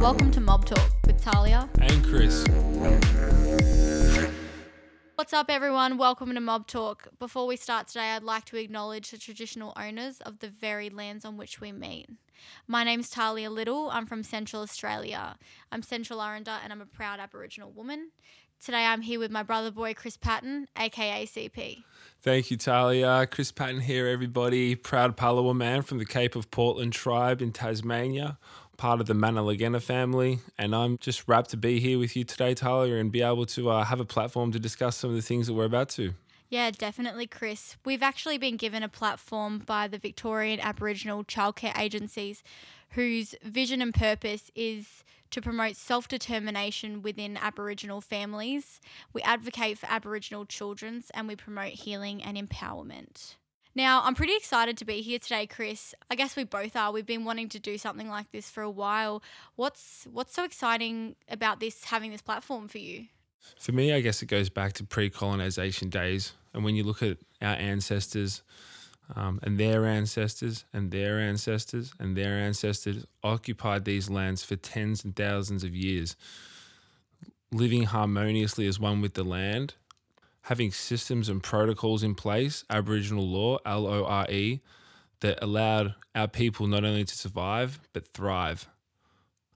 [0.00, 1.68] Welcome to Mob Talk with Talia.
[1.80, 2.46] And Chris.
[5.16, 5.98] What's up, everyone?
[5.98, 7.08] Welcome to Mob Talk.
[7.18, 11.24] Before we start today, I'd like to acknowledge the traditional owners of the very lands
[11.24, 12.08] on which we meet.
[12.68, 13.90] My name's Talia Little.
[13.90, 15.38] I'm from Central Australia.
[15.72, 18.12] I'm Central Arrernte and I'm a proud Aboriginal woman.
[18.64, 21.82] Today I'm here with my brother boy Chris Patton, aka CP.
[22.26, 23.28] Thank you, Talia.
[23.30, 24.74] Chris Patton here, everybody.
[24.74, 28.36] Proud Palawa man from the Cape of Portland tribe in Tasmania,
[28.76, 30.40] part of the Mannalargenna family.
[30.58, 33.70] And I'm just wrapped to be here with you today, Talia, and be able to
[33.70, 36.14] uh, have a platform to discuss some of the things that we're about to.
[36.48, 37.76] Yeah, definitely, Chris.
[37.84, 42.42] We've actually been given a platform by the Victorian Aboriginal childcare agencies
[42.90, 48.80] whose vision and purpose is to promote self determination within Aboriginal families.
[49.12, 53.34] We advocate for Aboriginal children's and we promote healing and empowerment.
[53.74, 55.94] Now, I'm pretty excited to be here today, Chris.
[56.10, 56.92] I guess we both are.
[56.92, 59.22] We've been wanting to do something like this for a while.
[59.54, 63.06] What's what's so exciting about this having this platform for you?
[63.60, 67.18] For me, I guess it goes back to pre-colonization days, and when you look at
[67.42, 68.42] our ancestors,
[69.14, 75.04] um, and their ancestors and their ancestors and their ancestors occupied these lands for tens
[75.04, 76.16] and thousands of years,
[77.52, 79.74] living harmoniously as one with the land,
[80.42, 84.60] having systems and protocols in place, Aboriginal law, L O R E,
[85.20, 88.68] that allowed our people not only to survive, but thrive.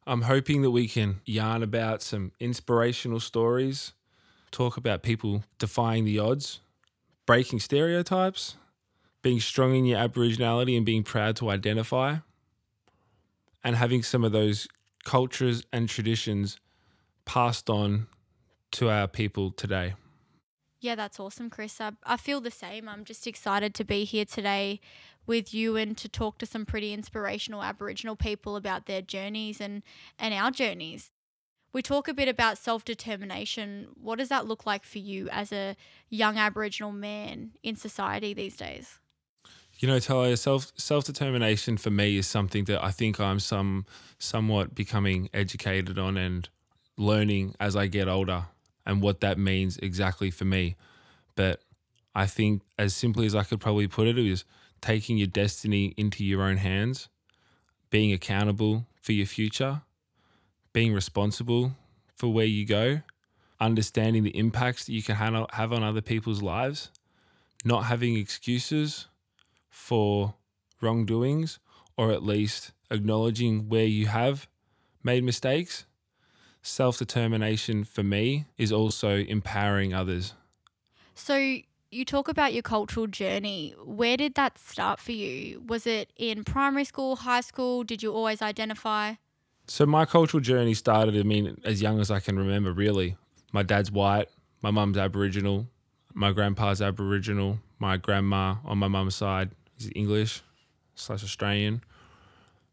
[0.07, 3.93] I'm hoping that we can yarn about some inspirational stories,
[4.51, 6.61] talk about people defying the odds,
[7.27, 8.57] breaking stereotypes,
[9.23, 12.17] being strong in your Aboriginality and being proud to identify,
[13.63, 14.69] and having some of those
[15.05, 16.59] cultures and traditions
[17.25, 18.07] passed on
[18.73, 19.95] to our people today.
[20.81, 21.81] Yeah, that's awesome, Chris.
[21.81, 22.89] I, I feel the same.
[22.89, 24.81] I'm just excited to be here today
[25.27, 29.83] with you and to talk to some pretty inspirational Aboriginal people about their journeys and,
[30.19, 31.11] and our journeys.
[31.73, 33.89] We talk a bit about self determination.
[33.95, 35.77] What does that look like for you as a
[36.09, 38.99] young Aboriginal man in society these days?
[39.81, 43.87] You know, Talia, self self determination for me is something that I think I'm some
[44.19, 46.47] somewhat becoming educated on and
[46.99, 48.45] learning as I get older
[48.85, 50.77] and what that means exactly for me.
[51.35, 51.63] But
[52.15, 54.45] I think as simply as I could probably put it, it is
[54.83, 57.09] taking your destiny into your own hands,
[57.89, 59.81] being accountable for your future,
[60.75, 61.73] being responsible
[62.17, 63.01] for where you go,
[63.59, 66.91] understanding the impacts that you can have on other people's lives,
[67.65, 69.07] not having excuses
[69.71, 70.35] for
[70.83, 71.59] wrongdoings
[71.97, 74.49] or at least acknowledging where you have
[75.03, 75.87] made mistakes.
[76.63, 80.35] Self determination for me is also empowering others.
[81.15, 81.59] So,
[81.91, 83.75] you talk about your cultural journey.
[83.83, 85.63] Where did that start for you?
[85.67, 87.83] Was it in primary school, high school?
[87.83, 89.15] Did you always identify?
[89.67, 93.17] So, my cultural journey started, I mean, as young as I can remember, really.
[93.53, 94.29] My dad's white,
[94.63, 95.67] my mum's Aboriginal,
[96.13, 99.51] my grandpa's Aboriginal, my grandma on my mum's side
[99.95, 100.43] English
[100.95, 101.83] slash Australian.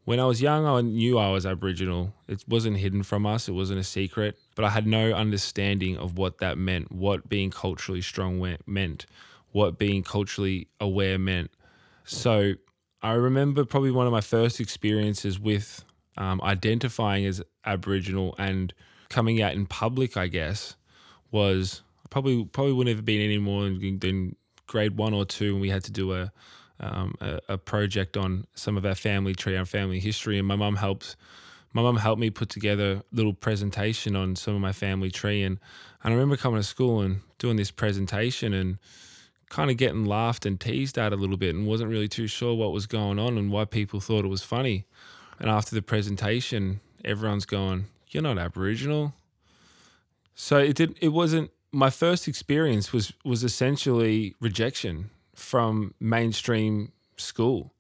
[0.06, 2.14] When I was young, I knew I was Aboriginal.
[2.28, 6.18] It wasn't hidden from us, it wasn't a secret, but I had no understanding of
[6.18, 9.06] what that meant, what being culturally strong meant,
[9.52, 11.52] what being culturally aware meant.
[12.06, 12.54] So
[13.02, 15.84] I remember probably one of my first experiences with
[16.18, 18.74] um, identifying as Aboriginal and
[19.10, 20.76] coming out in public, I guess,
[21.32, 24.36] was probably probably wouldn't have been any more than
[24.68, 26.32] grade one or two, and we had to do a
[26.80, 30.56] um, a, a, project on some of our family tree, our family history, and my
[30.56, 31.16] mum helped.
[31.74, 35.44] My mum helped me put together a little presentation on some of my family tree,
[35.44, 35.60] and,
[36.04, 38.78] and I remember coming to school and doing this presentation and
[39.50, 42.54] kind of getting laughed and teased at a little bit, and wasn't really too sure
[42.54, 44.86] what was going on and why people thought it was funny.
[45.40, 49.14] And after the presentation, everyone's going, "You're not Aboriginal."
[50.36, 50.98] So it did.
[51.02, 57.72] It wasn't my first experience was was essentially rejection from mainstream school.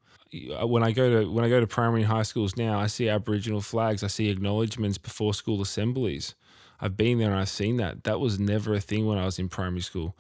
[0.62, 3.62] When I go to when I go to primary high schools now, I see Aboriginal
[3.62, 4.04] flags.
[4.04, 6.36] I see acknowledgements before school assemblies.
[6.80, 8.04] I've been there and I've seen that.
[8.04, 10.16] That was never a thing when I was in primary school.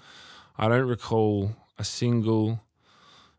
[0.58, 2.62] I don't recall a single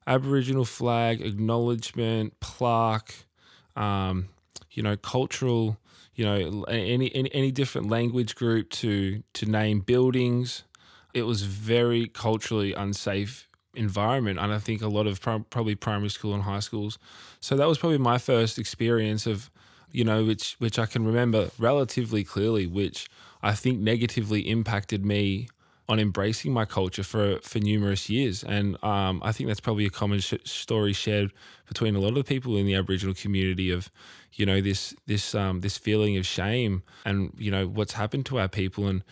[0.07, 3.27] Aboriginal flag acknowledgement plaque.
[3.75, 4.29] Um,
[4.71, 5.79] you know, cultural.
[6.15, 10.65] You know, any, any any different language group to to name buildings.
[11.15, 13.48] It was very culturally unsafe
[13.79, 16.99] environment and i think a lot of probably primary school and high schools
[17.41, 19.51] so that was probably my first experience of
[19.93, 23.09] you know which which i can remember relatively clearly which
[23.43, 25.49] i think negatively impacted me
[25.89, 29.91] on embracing my culture for for numerous years, and um, I think that's probably a
[29.91, 31.33] common sh- story shared
[31.67, 33.91] between a lot of the people in the Aboriginal community of,
[34.35, 38.39] you know, this this um, this feeling of shame and you know what's happened to
[38.39, 39.03] our people and.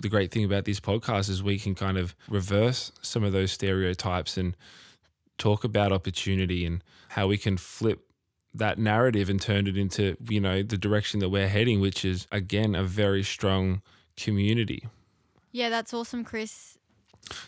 [0.00, 3.52] The great thing about this podcast is we can kind of reverse some of those
[3.52, 4.56] stereotypes and
[5.38, 8.00] talk about opportunity and how we can flip
[8.54, 12.26] that narrative and turn it into you know the direction that we're heading which is
[12.32, 13.82] again a very strong
[14.16, 14.86] community
[15.52, 16.78] Yeah, that's awesome, Chris.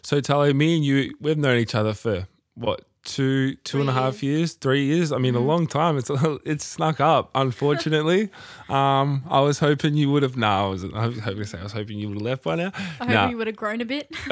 [0.03, 3.93] so Tali, me and you we've known each other for what two two and a
[3.93, 4.53] half years.
[4.55, 5.47] three years i mean a Mhm.
[5.47, 6.11] long time it's
[6.53, 8.29] it's snuck up unfortunately
[8.69, 11.59] um i was hoping you would have no i was i was hoping to say
[11.59, 12.71] i was hoping you would have left by now
[13.01, 14.07] I hope you would have grown a bit.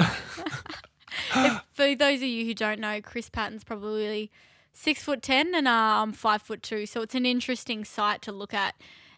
[1.35, 4.31] if, for those of you who don't know, Chris Patton's probably
[4.73, 5.71] six foot ten, and uh,
[6.03, 6.87] I'm five foot two.
[6.87, 8.75] So it's an interesting sight to look at.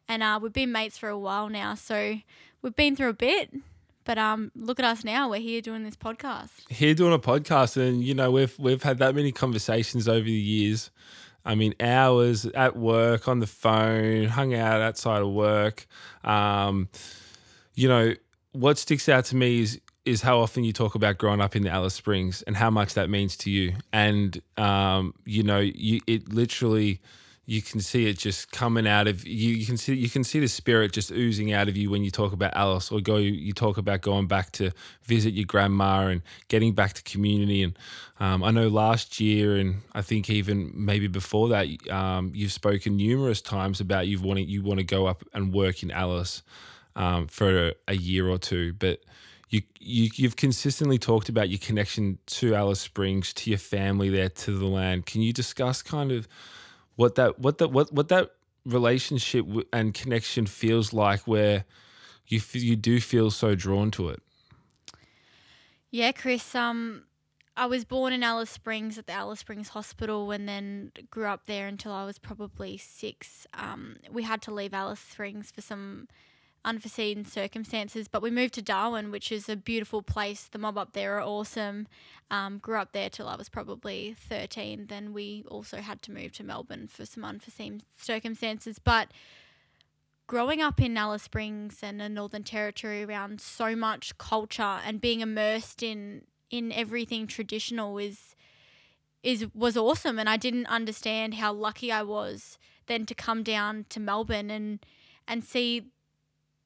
[0.08, 2.18] And uh, we've been mates for a while now, so
[2.62, 3.52] we've been through a bit.
[4.08, 5.28] But um, look at us now.
[5.28, 6.70] We're here doing this podcast.
[6.70, 10.32] here doing a podcast and you know we've we've had that many conversations over the
[10.32, 10.90] years
[11.44, 15.86] i mean hours at work on the phone hung out outside of work
[16.24, 16.88] um,
[17.74, 18.14] you know
[18.52, 21.62] what sticks out to me is is how often you talk about growing up in
[21.62, 26.00] the alice springs and how much that means to you and um, you know you
[26.06, 27.00] it literally
[27.48, 29.54] you can see it just coming out of you.
[29.54, 32.10] You can see you can see the spirit just oozing out of you when you
[32.10, 33.16] talk about Alice or go.
[33.16, 34.70] You talk about going back to
[35.04, 37.62] visit your grandma and getting back to community.
[37.62, 37.78] And
[38.20, 42.98] um, I know last year, and I think even maybe before that, um, you've spoken
[42.98, 46.42] numerous times about you wanting you want to go up and work in Alice
[46.96, 49.00] um, for a year or two, but.
[49.50, 54.28] You, you you've consistently talked about your connection to Alice Springs, to your family there,
[54.28, 55.06] to the land.
[55.06, 56.28] Can you discuss kind of
[56.98, 58.32] what that what that what what that
[58.66, 61.64] relationship and connection feels like where
[62.26, 64.20] you you do feel so drawn to it
[65.90, 66.54] Yeah, Chris.
[66.54, 67.04] Um,
[67.56, 71.46] I was born in Alice Springs at the Alice Springs Hospital, and then grew up
[71.46, 73.46] there until I was probably six.
[73.54, 76.08] Um, we had to leave Alice Springs for some
[76.68, 80.48] unforeseen circumstances, but we moved to Darwin, which is a beautiful place.
[80.50, 81.88] The mob up there are awesome.
[82.30, 84.86] Um, grew up there till I was probably thirteen.
[84.88, 89.08] Then we also had to move to Melbourne for some unforeseen circumstances, but.
[90.26, 95.20] Growing up in Alice Springs and the Northern Territory around so much culture and being
[95.20, 98.34] immersed in in everything traditional is
[99.22, 103.86] is was awesome and I didn't understand how lucky I was then to come down
[103.88, 104.84] to Melbourne and
[105.26, 105.92] and see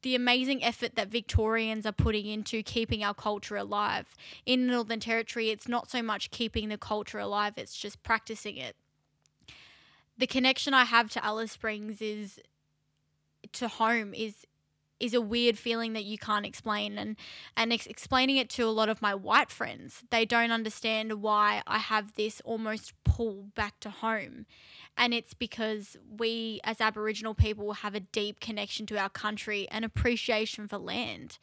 [0.03, 4.15] the amazing effort that Victorians are putting into keeping our culture alive.
[4.45, 8.77] In Northern Territory, it's not so much keeping the culture alive, it's just practicing it.
[10.19, 12.39] The connection I have to Alice Springs is
[13.53, 14.47] to home is
[15.03, 17.17] is a weird feeling that you can't explain and
[17.57, 21.63] and ex- explaining it to a lot of my white friends they don't understand why
[21.67, 24.47] i have this almost pull back to home.
[24.97, 29.85] And it's because we as aboriginal people have a deep connection to our country and
[29.85, 31.39] appreciation for land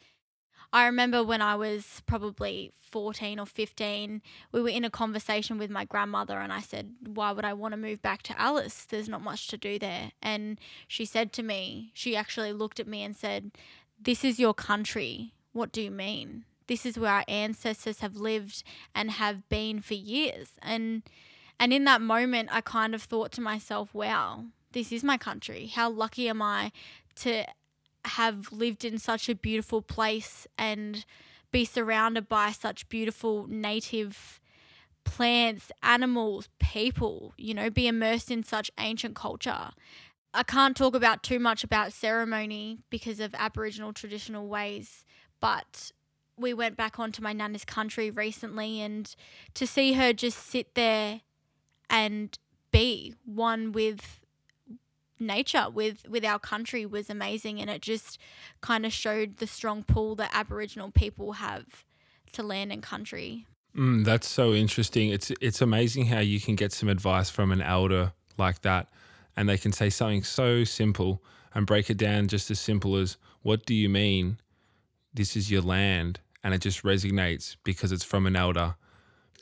[0.72, 4.22] i remember when i was probably 14 or 15
[4.52, 7.72] we were in a conversation with my grandmother and i said why would i want
[7.72, 11.42] to move back to alice there's not much to do there and she said to
[11.42, 13.52] me, she actually looked at me and said,
[14.00, 15.32] This is your country.
[15.52, 16.44] What do you mean?
[16.66, 18.62] This is where our ancestors have lived
[18.94, 20.52] and have been for years.
[20.62, 21.02] And
[21.58, 25.66] and in that moment I kind of thought to myself, wow, this is my country.
[25.66, 26.72] How lucky am I
[27.16, 27.44] to
[28.04, 31.04] have lived in such a beautiful place and
[31.52, 34.40] be surrounded by such beautiful native
[35.04, 39.70] plants, animals, people, you know, be immersed in such ancient culture.
[40.32, 45.04] I can't talk about too much about ceremony because of Aboriginal traditional ways,
[45.40, 45.90] but
[46.36, 49.14] we went back onto my nana's country recently and
[49.54, 51.22] to see her just sit there
[51.88, 52.38] and
[52.70, 54.19] be one with
[55.20, 58.18] nature with with our country was amazing and it just
[58.60, 61.84] kind of showed the strong pull that aboriginal people have
[62.32, 63.46] to land and country
[63.76, 65.10] Mm, that's so interesting.
[65.10, 68.88] It's it's amazing how you can get some advice from an elder like that,
[69.36, 71.22] and they can say something so simple
[71.54, 74.38] and break it down just as simple as, "What do you mean?
[75.14, 78.74] This is your land," and it just resonates because it's from an elder.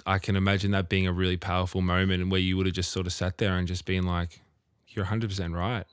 [0.07, 3.07] I can imagine that being a really powerful moment where you would have just sort
[3.07, 4.43] of sat there and just been like,
[4.89, 5.87] "You're 100 percent right."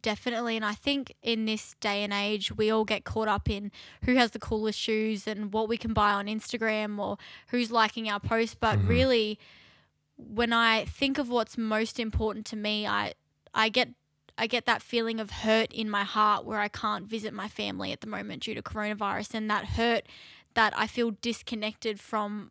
[0.00, 0.56] Definitely.
[0.56, 3.70] And I think in this day and age, we all get caught up in
[4.04, 8.08] who has the coolest shoes and what we can buy on Instagram or who's liking
[8.08, 8.58] our post.
[8.58, 8.88] But Mhm.
[8.88, 9.38] really,
[10.16, 13.12] when I think of what's most important to me, I,
[13.54, 13.90] I get.
[14.38, 17.92] I get that feeling of hurt in my heart where I can't visit my family
[17.92, 20.06] at the moment due to coronavirus, and that hurt
[20.54, 22.50] that I feel disconnected from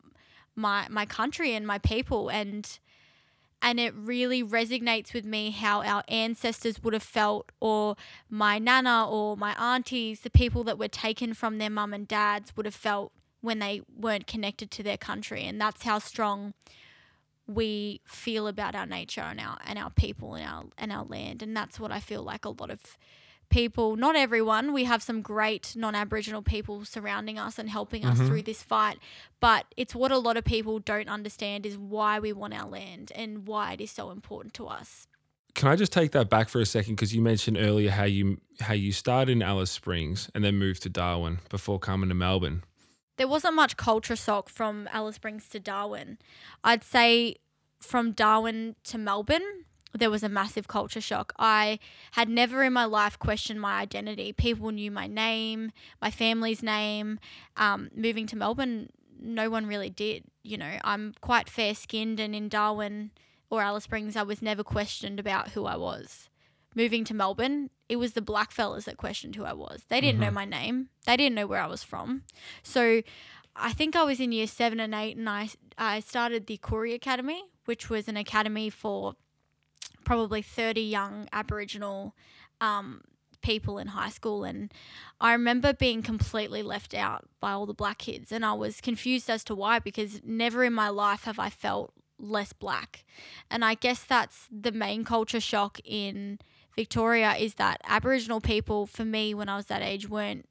[0.56, 2.78] my my country and my people and
[3.62, 7.96] and it really resonates with me how our ancestors would have felt or
[8.30, 12.56] my nana or my aunties the people that were taken from their mum and dads
[12.56, 15.44] would have felt when they weren't connected to their country.
[15.44, 16.54] And that's how strong
[17.48, 21.42] we feel about our nature and our and our people and our and our land.
[21.42, 22.98] And that's what I feel like a lot of
[23.52, 28.18] people, not everyone, we have some great non Aboriginal people surrounding us and helping us
[28.18, 28.28] Mhm.
[28.28, 28.98] through this fight.
[29.40, 33.12] But it's what a lot of people don't understand is why we want our land
[33.14, 35.08] and why it is so important to us.
[35.54, 38.40] Can I just take that back for a second because you mentioned earlier how you
[38.62, 42.64] how you started in Alice Springs and then moved to Darwin before coming to Melbourne.
[43.18, 46.18] There wasn't much culture shock from Alice Springs to Darwin.
[46.64, 47.36] I'd say
[47.82, 51.34] from Darwin to Melbourne, there was a massive culture shock.
[51.38, 51.80] I
[52.12, 54.34] had never in my life questioned my identity.
[54.34, 55.72] People knew my name,
[56.02, 57.20] my family's name.
[57.58, 60.24] Um, moving to Melbourne, no one really did.
[60.44, 63.12] You know, I'm quite fair skinned, and in Darwin
[63.50, 66.30] or Alice Springs, I was never questioned about who I was.
[66.74, 69.84] Moving to Melbourne, it was the black fellas that questioned who I was.
[69.90, 72.24] They didn't know my name, they didn't know where I was from.
[72.64, 73.02] So
[73.56, 76.94] I think I was in year seven and eight, and I, I started the Koori
[76.94, 79.16] Academy, which was an academy for
[80.12, 82.14] probably 30 young Aboriginal
[82.60, 83.00] um,
[83.42, 84.44] people in high school.
[84.44, 84.70] And
[85.22, 88.30] I remember being completely left out by all the black kids.
[88.30, 91.94] And I was confused as to why, because never in my life have I felt
[92.20, 93.06] less black.
[93.50, 96.40] And I guess that's the main culture shock in
[96.76, 100.46] Victoria is that Aboriginal people, for me, when I was that age, weren't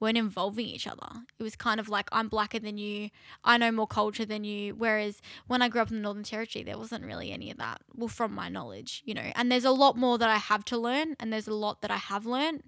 [0.00, 1.08] weren't involving each other.
[1.38, 3.10] It was kind of like I'm blacker than you,
[3.44, 4.74] I know more culture than you.
[4.74, 7.80] Whereas when I grew up in the Northern Territory, there wasn't really any of that.
[7.94, 9.32] Well, from my knowledge, you know.
[9.34, 11.90] And there's a lot more that I have to learn, and there's a lot that
[11.90, 12.62] I have learned.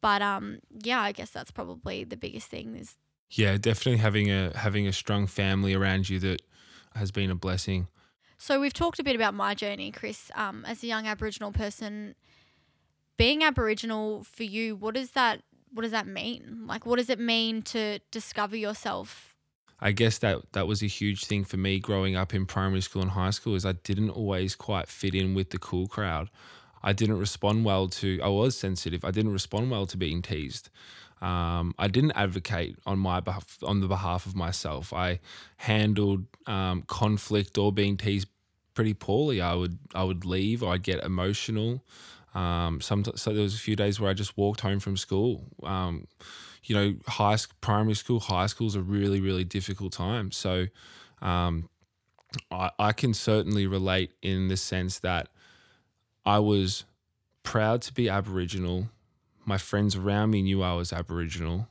[0.00, 2.74] But um, yeah, I guess that's probably the biggest thing.
[2.74, 2.96] Is
[3.30, 6.42] Yeah, definitely having a having a strong family around you that
[6.94, 7.88] has been a blessing.
[8.36, 10.30] so we've talked a bit about my journey, Chris.
[10.34, 12.14] Um, as a young Aboriginal person,
[13.16, 15.42] being Aboriginal for you, what does that
[15.74, 16.64] what does that mean?
[16.66, 19.34] Like, what does it mean to discover yourself
[19.80, 23.02] I guess that that was a huge thing for me growing up in primary school
[23.02, 26.30] and high school is I didn't always quite fit in with the cool crowd.
[26.82, 29.04] I didn't respond well to I was sensitive.
[29.04, 30.70] I didn't respond well to being teased.
[31.20, 34.92] Um, I didn't advocate on my behalf, on the behalf of myself.
[34.92, 35.20] I
[35.58, 38.28] handled um, conflict or being teased
[38.74, 39.40] pretty poorly.
[39.40, 40.62] I would I would leave.
[40.62, 41.84] I'd get emotional.
[42.34, 45.44] Um, some, so there was a few days where I just walked home from school.
[45.62, 46.08] Um,
[46.64, 50.32] you know, high sc- primary school, high school is a really really difficult time.
[50.32, 50.66] So
[51.22, 51.68] um,
[52.50, 55.28] I, I can certainly relate in the sense that
[56.26, 56.84] I was
[57.42, 58.88] proud to be Aboriginal.
[59.44, 61.68] My friends around me knew I was Aboriginal,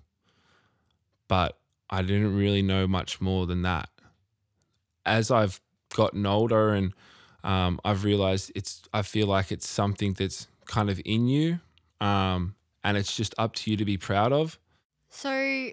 [1.27, 1.57] but
[1.89, 3.89] I didn't really know much more than that.
[5.05, 5.59] As I've
[5.93, 6.93] gotten older and
[7.43, 11.59] um, I've realized it's, I feel like it's something that's kind of in you
[11.99, 14.59] um, and it's just up to you to be proud of.
[15.09, 15.69] So,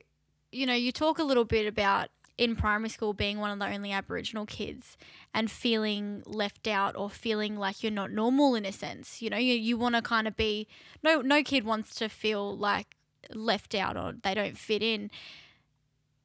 [0.53, 2.09] you know, you talk a little bit about
[2.41, 4.97] in primary school being one of the only Aboriginal kids
[5.35, 9.21] and feeling left out or feeling like you're not normal in a sense.
[9.21, 10.67] You know, you, you want to kind of be
[11.03, 12.97] no no kid wants to feel like
[13.35, 15.11] left out or they don't fit in.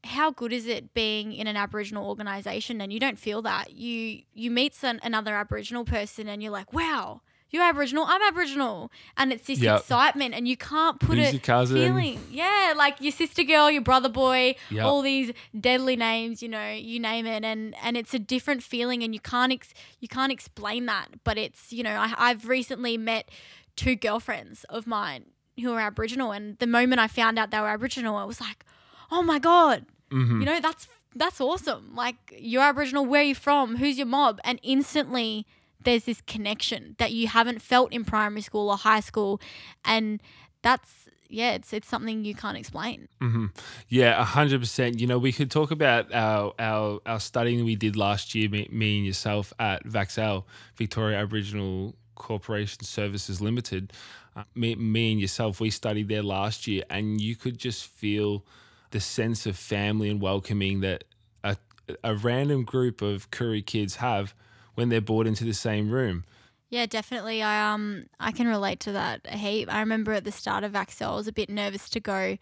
[0.05, 3.73] How good is it being in an Aboriginal organization and you don't feel that?
[3.73, 8.91] You you meet some, another Aboriginal person and you're like, wow, you're Aboriginal, I'm Aboriginal,
[9.17, 9.79] and it's this Yep.
[9.79, 12.19] excitement and you can't put Who's it feeling.
[12.29, 14.83] Yeah, like your sister girl, your brother boy, Yep.
[14.85, 19.03] all these deadly names, you know, you name it, and and it's a different feeling,
[19.03, 21.07] and you can't ex- you can't explain that.
[21.23, 23.29] But it's you know, I, I've recently met
[23.75, 25.25] two girlfriends of mine
[25.59, 28.65] who are Aboriginal, and the moment I found out they were Aboriginal, I was like,
[29.11, 30.39] oh my god, Mhm.
[30.39, 31.95] you know, that's that's awesome.
[31.95, 33.77] Like you're Aboriginal, where are you from?
[33.77, 34.39] Who's your mob?
[34.43, 35.45] And instantly
[35.83, 39.39] there's this connection that you haven't felt in primary school or high school,
[39.83, 40.21] and
[40.61, 43.07] that's yeah, it's it's something you can't explain.
[43.19, 43.47] hmm
[43.89, 44.99] Yeah, a hundred percent.
[44.99, 48.67] You know, we could talk about our our our studying we did last year, me,
[48.71, 50.43] me and yourself at VACSAL,
[50.75, 53.93] Victoria Aboriginal Corporation Services Limited.
[54.35, 58.43] Uh, me, me and yourself, we studied there last year, and you could just feel
[58.91, 61.03] the sense of family and welcoming that
[61.43, 61.57] a
[62.03, 64.33] a random group of Koori kids have
[64.75, 66.25] when they're brought into the same room.
[66.69, 67.41] Yeah, definitely.
[67.41, 69.73] I um I can relate to that a heap.
[69.73, 72.37] I remember at the start of Axel, I was a bit nervous to go,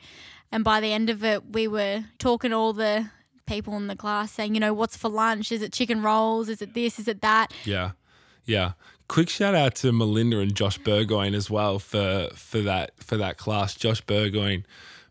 [0.51, 3.09] and by the end of it, we were talking to all the
[3.45, 5.51] people in the class, saying, you know, what's for lunch?
[5.51, 6.49] Is it chicken rolls?
[6.49, 6.99] Is it this?
[6.99, 7.51] Is it that?
[7.65, 7.91] Yeah,
[8.45, 8.71] yeah.
[9.09, 13.37] Quick shout out to Melinda and Josh Burgoyne as well for for that for that
[13.37, 13.75] class.
[13.75, 14.65] Josh Burgoyne,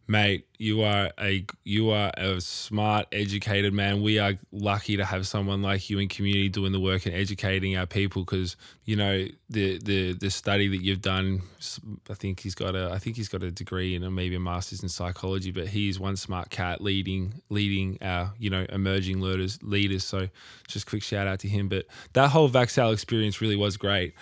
[0.06, 4.02] mate, you are a you are a smart, educated man.
[4.02, 7.76] We are lucky to have someone like you in community doing the work and educating
[7.76, 8.24] our people.
[8.24, 11.42] Because you know the the the study that you've done,
[12.10, 14.82] I think he's got a I think he's got a degree and maybe a master's
[14.82, 15.50] in psychology.
[15.50, 20.04] But he is one smart cat leading leading our you know emerging leaders leaders.
[20.04, 20.28] So
[20.68, 21.68] just quick shout out to him.
[21.68, 24.14] But that whole VACSAL experience really was great.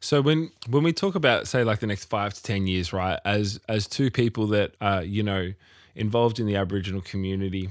[0.00, 3.18] So when when we talk about say like the next five to ten years, right,
[3.24, 5.52] as as two people that are you know
[5.94, 7.70] involved in the Aboriginal community,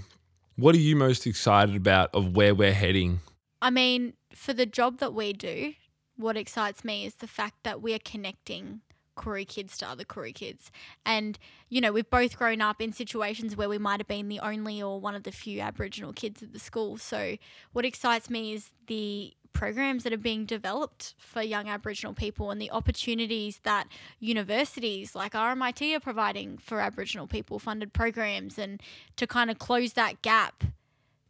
[0.58, 3.22] what are you most excited about of where we're heading?
[3.62, 5.74] I mean, for the job that we do,
[6.18, 8.82] what excites me is the fact that we are connecting
[9.18, 10.72] Koori kids to other Koori kids.
[11.06, 11.38] And,
[11.70, 14.82] you know, we've both grown up in situations where we might have been the only
[14.82, 16.98] or one of the few Aboriginal kids at the school.
[16.98, 17.38] So,
[17.74, 22.62] what excites me is the programs that are being developed for young Aboriginal people and
[22.62, 23.88] the opportunities that
[24.20, 28.80] universities like RMIT are providing for Aboriginal people funded programs and
[29.16, 30.64] to kind of close that gap.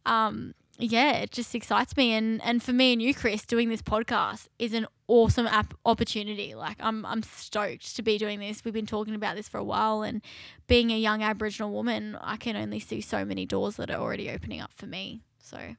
[0.04, 2.12] Um, yeah, it just excites me.
[2.12, 5.48] And, and for me and you, Chris, doing this podcast is an awesome
[5.86, 6.54] opportunity.
[6.54, 8.62] Like I'm, I'm stoked to be doing this.
[8.62, 10.20] We've been talking about this for a while and
[10.66, 14.30] being a young Aboriginal woman, I can only see so many doors that are already
[14.30, 15.22] opening up for me.
[15.42, 15.76] So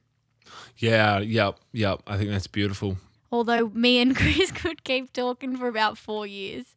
[0.78, 2.02] yeah, yep, yep.
[2.06, 2.96] I think that's beautiful.
[3.32, 6.74] Although me and Chris could keep talking for about four years,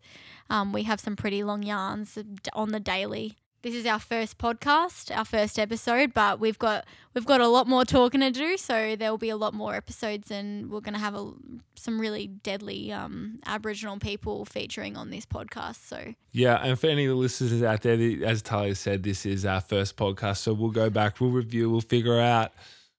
[0.50, 2.18] um, we have some pretty long yarns
[2.54, 3.38] on the daily.
[3.64, 7.66] This is our first podcast, our first episode, but we've got we've got a lot
[7.66, 8.58] more talking to do.
[8.58, 11.32] So there will be a lot more episodes, and we're going to have a,
[11.76, 15.88] some really deadly um, Aboriginal people featuring on this podcast.
[15.88, 19.46] So yeah, and for any of the listeners out there, as Talia said, this is
[19.46, 22.52] our first podcast, so we'll go back, we'll review, we'll figure out.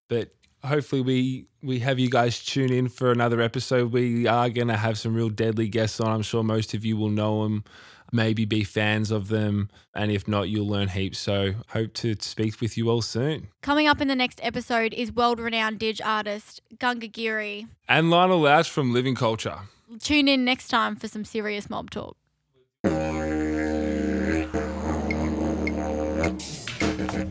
[0.09, 0.31] But
[0.65, 3.93] hopefully we we have you guys tune in for another episode.
[3.93, 6.09] We are going to have some real deadly guests on.
[6.09, 7.65] I'm sure most of you will know them,
[8.13, 11.19] maybe be fans of them, and if not, you'll learn heaps.
[11.19, 13.49] So hope to speak with you all soon.
[13.63, 18.71] Coming up in the next episode is world-renowned Dig artist Gunga Giri and Lionel Louch
[18.71, 19.61] from Living Culture.
[20.01, 22.17] Tune in next time for some serious mob talk.